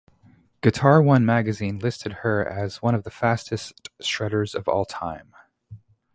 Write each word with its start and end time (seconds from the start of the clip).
Guitar 0.63 0.99
One 0.99 1.27
magazine 1.27 1.77
listed 1.77 2.11
her 2.23 2.43
as 2.43 2.81
one 2.81 2.95
of 2.95 3.03
the 3.03 3.11
"Fastest 3.11 3.87
Shredders 4.01 4.55
of 4.55 4.67
All 4.67 4.83
Time". 4.83 5.35